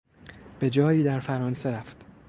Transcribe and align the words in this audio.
به 0.59 0.69
جایی 0.69 1.03
در 1.03 1.19
فرانسه 1.19 1.71
رفت. 1.71 2.05